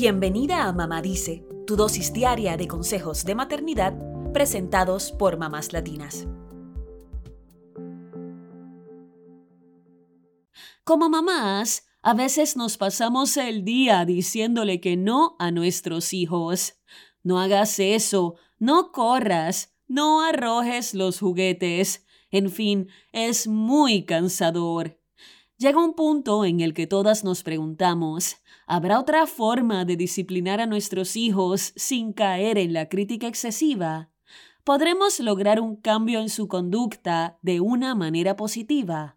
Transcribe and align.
Bienvenida 0.00 0.68
a 0.68 0.72
Mamá 0.72 1.02
Dice, 1.02 1.44
tu 1.66 1.74
dosis 1.74 2.12
diaria 2.12 2.56
de 2.56 2.68
consejos 2.68 3.24
de 3.24 3.34
maternidad 3.34 3.98
presentados 4.32 5.10
por 5.10 5.38
mamás 5.38 5.72
latinas. 5.72 6.28
Como 10.84 11.08
mamás, 11.08 11.88
a 12.00 12.14
veces 12.14 12.56
nos 12.56 12.76
pasamos 12.76 13.36
el 13.36 13.64
día 13.64 14.04
diciéndole 14.04 14.80
que 14.80 14.96
no 14.96 15.34
a 15.40 15.50
nuestros 15.50 16.12
hijos. 16.12 16.74
No 17.24 17.40
hagas 17.40 17.80
eso, 17.80 18.36
no 18.60 18.92
corras, 18.92 19.74
no 19.88 20.22
arrojes 20.22 20.94
los 20.94 21.18
juguetes. 21.18 22.06
En 22.30 22.52
fin, 22.52 22.88
es 23.10 23.48
muy 23.48 24.04
cansador. 24.04 24.97
Llega 25.58 25.84
un 25.84 25.94
punto 25.94 26.44
en 26.44 26.60
el 26.60 26.72
que 26.72 26.86
todas 26.86 27.24
nos 27.24 27.42
preguntamos, 27.42 28.36
¿habrá 28.68 29.00
otra 29.00 29.26
forma 29.26 29.84
de 29.84 29.96
disciplinar 29.96 30.60
a 30.60 30.66
nuestros 30.66 31.16
hijos 31.16 31.72
sin 31.74 32.12
caer 32.12 32.58
en 32.58 32.72
la 32.72 32.88
crítica 32.88 33.26
excesiva? 33.26 34.08
¿Podremos 34.62 35.18
lograr 35.18 35.60
un 35.60 35.74
cambio 35.74 36.20
en 36.20 36.28
su 36.28 36.46
conducta 36.46 37.38
de 37.42 37.58
una 37.58 37.96
manera 37.96 38.36
positiva? 38.36 39.16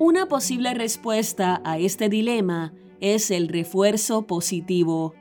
Una 0.00 0.26
posible 0.26 0.74
respuesta 0.74 1.62
a 1.64 1.78
este 1.78 2.08
dilema 2.08 2.74
es 2.98 3.30
el 3.30 3.46
refuerzo 3.46 4.26
positivo. 4.26 5.14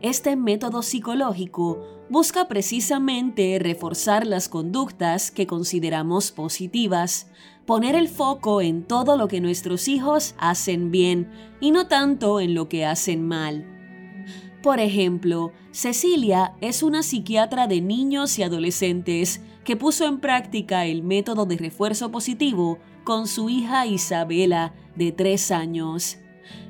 Este 0.00 0.36
método 0.36 0.82
psicológico 0.82 1.84
busca 2.08 2.46
precisamente 2.46 3.58
reforzar 3.60 4.28
las 4.28 4.48
conductas 4.48 5.32
que 5.32 5.48
consideramos 5.48 6.30
positivas, 6.30 7.26
poner 7.66 7.96
el 7.96 8.08
foco 8.08 8.60
en 8.62 8.84
todo 8.84 9.16
lo 9.16 9.26
que 9.26 9.40
nuestros 9.40 9.88
hijos 9.88 10.36
hacen 10.38 10.92
bien 10.92 11.28
y 11.60 11.72
no 11.72 11.88
tanto 11.88 12.38
en 12.38 12.54
lo 12.54 12.68
que 12.68 12.86
hacen 12.86 13.26
mal. 13.26 13.66
Por 14.62 14.78
ejemplo, 14.78 15.52
Cecilia 15.72 16.54
es 16.60 16.84
una 16.84 17.02
psiquiatra 17.02 17.66
de 17.66 17.80
niños 17.80 18.38
y 18.38 18.44
adolescentes 18.44 19.40
que 19.64 19.76
puso 19.76 20.06
en 20.06 20.20
práctica 20.20 20.86
el 20.86 21.02
método 21.02 21.44
de 21.44 21.56
refuerzo 21.56 22.12
positivo 22.12 22.78
con 23.02 23.26
su 23.26 23.50
hija 23.50 23.84
Isabela, 23.84 24.74
de 24.94 25.10
tres 25.10 25.50
años. 25.50 26.18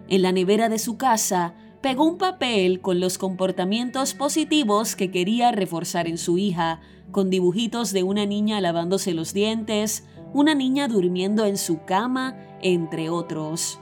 En 0.09 0.23
la 0.23 0.33
nevera 0.33 0.71
de 0.71 0.79
su 0.79 0.97
casa, 0.97 1.55
pegó 1.81 2.05
un 2.05 2.19
papel 2.19 2.81
con 2.81 3.01
los 3.01 3.19
comportamientos 3.19 4.15
positivos 4.15 4.97
que 4.97 5.11
quería 5.11 5.53
reforzar 5.53 6.09
en 6.09 6.19
su 6.19 6.39
hija, 6.39 6.81
con 7.11 7.31
dibujitos 7.31 7.93
de 7.93 8.03
una 8.03 8.27
niña 8.27 8.61
lavándose 8.61 9.15
los 9.15 9.33
dientes, 9.33 10.05
una 10.35 10.55
niña 10.55 10.89
durmiendo 10.89 11.45
en 11.47 11.57
su 11.57 11.85
cama, 11.85 12.37
entre 12.63 13.11
otros. 13.11 13.79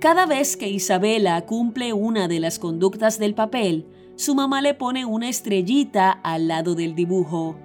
Cada 0.00 0.26
vez 0.26 0.56
que 0.56 0.68
Isabela 0.68 1.40
cumple 1.46 1.92
una 1.92 2.28
de 2.28 2.38
las 2.38 2.58
conductas 2.58 3.18
del 3.18 3.34
papel, 3.34 3.86
su 4.14 4.34
mamá 4.34 4.62
le 4.62 4.74
pone 4.74 5.04
una 5.04 5.28
estrellita 5.28 6.10
al 6.10 6.48
lado 6.48 6.74
del 6.74 6.94
dibujo. 6.94 7.56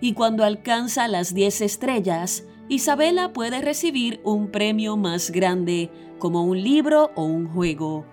Y 0.00 0.14
cuando 0.14 0.44
alcanza 0.44 1.06
las 1.06 1.34
10 1.34 1.60
estrellas, 1.60 2.44
Isabela 2.68 3.32
puede 3.32 3.60
recibir 3.60 4.20
un 4.24 4.50
premio 4.50 4.96
más 4.96 5.30
grande, 5.30 5.90
como 6.18 6.44
un 6.44 6.62
libro 6.62 7.10
o 7.14 7.24
un 7.24 7.46
juego. 7.48 8.04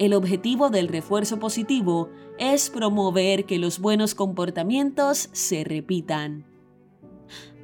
El 0.00 0.14
objetivo 0.14 0.70
del 0.70 0.88
refuerzo 0.88 1.38
positivo 1.38 2.08
es 2.38 2.70
promover 2.70 3.44
que 3.44 3.58
los 3.58 3.80
buenos 3.80 4.14
comportamientos 4.14 5.28
se 5.32 5.62
repitan. 5.62 6.46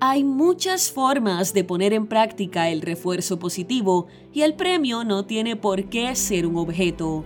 Hay 0.00 0.22
muchas 0.22 0.92
formas 0.92 1.54
de 1.54 1.64
poner 1.64 1.94
en 1.94 2.06
práctica 2.06 2.68
el 2.68 2.82
refuerzo 2.82 3.38
positivo 3.38 4.08
y 4.34 4.42
el 4.42 4.52
premio 4.52 5.02
no 5.02 5.24
tiene 5.24 5.56
por 5.56 5.88
qué 5.88 6.14
ser 6.14 6.46
un 6.46 6.58
objeto. 6.58 7.24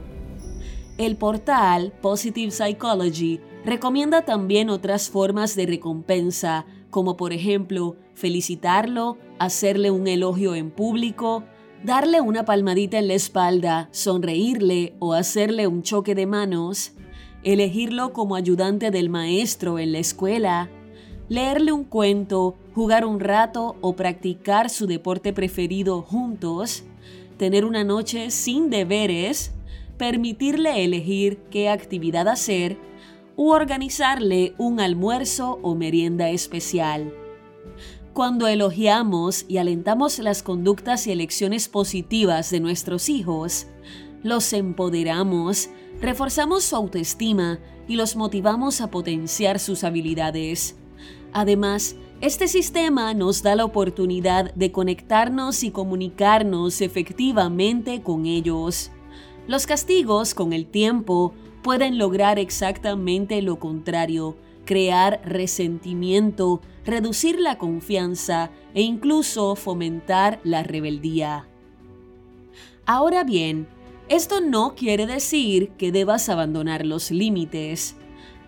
El 0.96 1.16
portal 1.16 1.92
Positive 2.00 2.52
Psychology 2.52 3.40
recomienda 3.64 4.24
también 4.24 4.70
otras 4.70 5.10
formas 5.10 5.56
de 5.56 5.66
recompensa, 5.66 6.66
como 6.88 7.16
por 7.16 7.32
ejemplo 7.32 7.96
felicitarlo, 8.14 9.18
hacerle 9.40 9.90
un 9.90 10.06
elogio 10.06 10.54
en 10.54 10.70
público, 10.70 11.42
darle 11.82 12.20
una 12.20 12.44
palmadita 12.44 12.98
en 12.98 13.08
la 13.08 13.14
espalda, 13.14 13.88
sonreírle 13.92 14.94
o 14.98 15.14
hacerle 15.14 15.66
un 15.66 15.82
choque 15.82 16.14
de 16.14 16.26
manos, 16.26 16.92
elegirlo 17.42 18.12
como 18.12 18.36
ayudante 18.36 18.90
del 18.90 19.08
maestro 19.08 19.78
en 19.78 19.92
la 19.92 19.98
escuela, 19.98 20.70
leerle 21.28 21.72
un 21.72 21.84
cuento, 21.84 22.56
jugar 22.74 23.06
un 23.06 23.20
rato 23.20 23.76
o 23.80 23.96
practicar 23.96 24.68
su 24.68 24.86
deporte 24.86 25.32
preferido 25.32 26.02
juntos, 26.02 26.84
tener 27.38 27.64
una 27.64 27.84
noche 27.84 28.30
sin 28.30 28.68
deberes, 28.68 29.52
permitirle 29.96 30.84
elegir 30.84 31.38
qué 31.50 31.68
actividad 31.70 32.28
hacer 32.28 32.76
u 33.36 33.50
organizarle 33.50 34.54
un 34.58 34.80
almuerzo 34.80 35.58
o 35.62 35.74
merienda 35.74 36.28
especial. 36.28 37.14
Cuando 38.12 38.48
elogiamos 38.48 39.44
y 39.46 39.58
alentamos 39.58 40.18
las 40.18 40.42
conductas 40.42 41.06
y 41.06 41.12
elecciones 41.12 41.68
positivas 41.68 42.50
de 42.50 42.58
nuestros 42.58 43.08
hijos, 43.08 43.68
los 44.24 44.52
empoderamos, 44.52 45.70
reforzamos 46.00 46.64
su 46.64 46.74
autoestima 46.74 47.60
y 47.86 47.94
los 47.94 48.16
motivamos 48.16 48.80
a 48.80 48.90
potenciar 48.90 49.60
sus 49.60 49.84
habilidades. 49.84 50.76
Además, 51.32 51.94
este 52.20 52.48
sistema 52.48 53.14
nos 53.14 53.44
da 53.44 53.54
la 53.54 53.64
oportunidad 53.64 54.52
de 54.54 54.72
conectarnos 54.72 55.62
y 55.62 55.70
comunicarnos 55.70 56.80
efectivamente 56.80 58.02
con 58.02 58.26
ellos. 58.26 58.90
Los 59.46 59.66
castigos 59.66 60.34
con 60.34 60.52
el 60.52 60.66
tiempo 60.66 61.32
pueden 61.62 61.96
lograr 61.96 62.40
exactamente 62.40 63.40
lo 63.40 63.60
contrario, 63.60 64.36
crear 64.64 65.22
resentimiento, 65.24 66.60
reducir 66.84 67.38
la 67.38 67.58
confianza 67.58 68.50
e 68.74 68.82
incluso 68.82 69.56
fomentar 69.56 70.40
la 70.44 70.62
rebeldía. 70.62 71.46
Ahora 72.86 73.24
bien, 73.24 73.68
esto 74.08 74.40
no 74.40 74.74
quiere 74.74 75.06
decir 75.06 75.70
que 75.78 75.92
debas 75.92 76.28
abandonar 76.28 76.84
los 76.84 77.10
límites. 77.10 77.96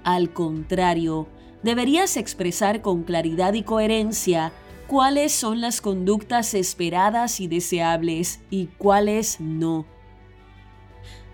Al 0.03 0.33
contrario, 0.33 1.29
deberías 1.63 2.17
expresar 2.17 2.83
con 2.83 3.05
claridad 3.05 3.55
y 3.55 3.63
coherencia 3.63 4.53
cuáles 4.89 5.33
son 5.33 5.61
las 5.61 5.81
conductas 5.81 6.55
esperadas 6.55 7.41
y 7.41 7.47
deseables 7.47 8.41
y 8.51 8.67
cuáles 8.79 9.41
no. 9.41 9.87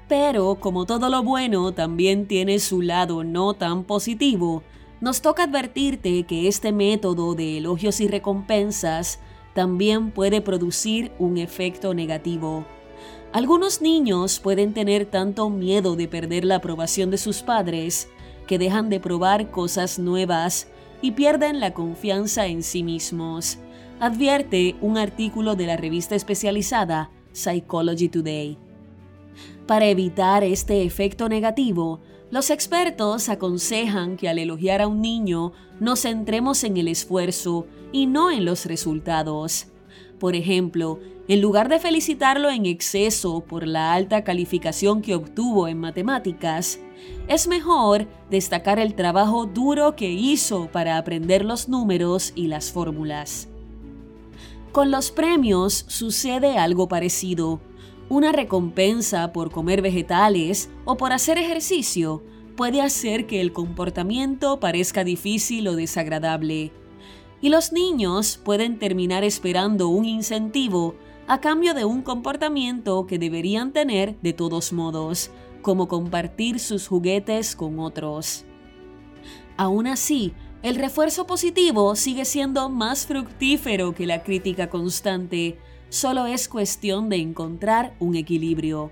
Pero 0.09 0.57
como 0.57 0.87
todo 0.87 1.09
lo 1.09 1.23
bueno 1.23 1.73
también 1.73 2.27
tiene 2.27 2.59
su 2.59 2.83
lado 2.83 3.25
no 3.25 3.55
tan 3.55 3.85
positivo, 3.85 4.63
nos 5.01 5.23
toca 5.23 5.45
advertirte 5.45 6.25
que 6.25 6.49
este 6.49 6.73
método 6.73 7.35
de 7.35 7.59
elogios 7.59 8.01
y 8.01 8.09
recompensas 8.09 9.21
también 9.55 10.11
puede 10.11 10.41
producir 10.41 11.13
un 11.19 11.39
efecto 11.39 11.95
negativo. 11.95 12.65
Algunos 13.33 13.83
niños 13.83 14.41
pueden 14.41 14.73
tener 14.73 15.07
tanto 15.07 15.51
miedo 15.51 15.97
de 15.97 16.09
perder 16.09 16.45
la 16.45 16.57
aprobación 16.57 17.11
de 17.11 17.19
sus 17.19 17.43
padres 17.43 18.09
que 18.47 18.59
dejan 18.59 18.89
de 18.89 19.01
probar 19.01 19.51
cosas 19.51 19.99
nuevas 19.99 20.69
y 21.03 21.13
pierden 21.13 21.61
la 21.61 21.75
confianza 21.75 22.47
en 22.47 22.63
sí 22.63 22.83
mismos, 22.83 23.59
advierte 24.01 24.77
un 24.81 24.97
artículo 24.97 25.55
de 25.55 25.67
la 25.67 25.77
revista 25.77 26.15
especializada 26.15 27.11
Psychology 27.33 28.09
Today. 28.09 28.68
Para 29.69 29.85
evitar 29.85 30.45
este 30.45 30.83
efecto 30.83 31.29
negativo, 31.29 32.01
los 32.31 32.49
expertos 32.49 33.29
aconsejan 33.29 34.17
que 34.17 34.31
al 34.31 34.39
elogiar 34.39 34.81
a 34.81 34.87
un 34.87 35.03
niño 35.03 35.53
nos 35.79 36.01
centremos 36.01 36.65
en 36.65 36.79
el 36.79 36.89
esfuerzo 36.89 37.67
y 37.93 38.07
no 38.07 38.31
en 38.31 38.47
los 38.47 38.65
resultados. 38.65 39.67
Por 40.19 40.35
ejemplo, 40.35 41.01
en 41.29 41.43
lugar 41.43 41.69
de 41.69 41.81
felicitarlo 41.81 42.49
en 42.49 42.65
exceso 42.65 43.41
por 43.41 43.67
la 43.67 43.93
alta 43.93 44.25
calificación 44.25 45.03
que 45.03 45.15
obtuvo 45.15 45.69
en 45.69 45.79
matemáticas, 45.79 46.81
es 47.29 47.47
mejor 47.47 48.09
destacar 48.31 48.79
el 48.79 48.95
trabajo 48.95 49.45
duro 49.45 49.97
que 49.97 50.11
hizo 50.11 50.71
para 50.73 50.97
aprender 50.97 51.45
los 51.45 51.69
números 51.69 52.33
y 52.35 52.47
las 52.47 52.73
fórmulas. 52.73 53.49
Con 54.73 54.91
los 54.91 55.11
premios 55.11 55.85
sucede 55.89 56.57
algo 56.57 56.89
parecido 56.89 57.61
una 58.09 58.33
recompensa 58.33 59.33
por 59.33 59.51
comer 59.51 59.83
vegetales 59.83 60.71
o 60.85 60.97
por 60.97 61.13
hacer 61.13 61.39
ejercicio 61.39 62.23
puede 62.57 62.81
hacer 62.81 63.27
que 63.27 63.41
el 63.41 63.53
comportamiento 63.53 64.59
parezca 64.59 65.05
difícil 65.05 65.69
o 65.69 65.77
desagradable. 65.77 66.73
Y 67.41 67.51
los 67.51 67.73
niños 67.73 68.41
pueden 68.43 68.79
terminar 68.79 69.23
esperando 69.23 69.89
un 69.89 70.07
incentivo 70.07 70.97
a 71.29 71.41
cambio 71.41 71.75
de 71.75 71.85
un 71.85 72.03
comportamiento 72.03 73.07
que 73.07 73.19
deberían 73.19 73.73
tener 73.73 74.19
de 74.23 74.33
todos 74.33 74.73
modos, 74.73 75.31
como 75.63 75.87
compartir 75.87 76.59
sus 76.59 76.89
juguetes 76.89 77.55
con 77.55 77.79
otros. 77.79 78.45
Aún 79.57 79.87
así, 79.87 80.33
el 80.63 80.77
refuerzo 80.77 81.27
positivo 81.27 81.95
sigue 81.95 82.25
siendo 82.25 82.69
más 82.71 83.07
fructífero 83.07 83.95
que 83.95 84.07
la 84.07 84.23
crítica 84.23 84.71
constante, 84.71 85.59
solo 85.89 86.27
es 86.27 86.49
cuestión 86.49 87.09
de 87.09 87.17
encontrar 87.17 87.95
un 87.99 88.17
equilibrio. 88.17 88.91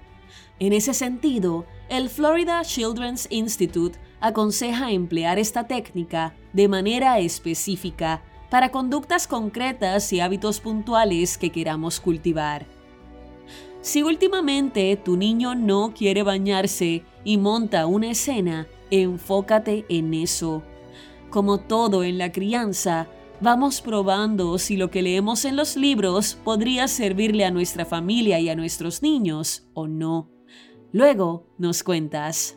En 0.58 0.72
ese 0.72 0.94
sentido, 0.94 1.66
el 1.88 2.08
Florida 2.08 2.62
Children's 2.62 3.26
Institute 3.30 3.98
aconseja 4.20 4.90
emplear 4.90 5.38
esta 5.38 5.66
técnica 5.66 6.34
de 6.52 6.68
manera 6.68 7.18
específica 7.18 8.22
para 8.50 8.70
conductas 8.70 9.26
concretas 9.26 10.12
y 10.12 10.20
hábitos 10.20 10.60
puntuales 10.60 11.36
que 11.36 11.50
queramos 11.50 12.00
cultivar. 12.00 12.66
Si 13.82 14.02
últimamente 14.02 14.96
tu 14.96 15.16
niño 15.16 15.54
no 15.54 15.92
quiere 15.94 16.22
bañarse 16.22 17.04
y 17.22 17.38
monta 17.38 17.86
una 17.86 18.10
escena, 18.10 18.66
enfócate 18.90 19.84
en 19.88 20.14
eso. 20.14 20.62
Como 21.30 21.58
todo 21.58 22.02
en 22.02 22.18
la 22.18 22.32
crianza, 22.32 23.08
vamos 23.40 23.80
probando 23.80 24.58
si 24.58 24.76
lo 24.76 24.90
que 24.90 25.02
leemos 25.02 25.44
en 25.44 25.56
los 25.56 25.76
libros 25.76 26.38
podría 26.44 26.88
servirle 26.88 27.44
a 27.44 27.50
nuestra 27.50 27.84
familia 27.84 28.40
y 28.40 28.48
a 28.48 28.56
nuestros 28.56 29.02
niños 29.02 29.68
o 29.74 29.86
no. 29.86 30.30
Luego 30.92 31.46
nos 31.58 31.82
cuentas. 31.82 32.56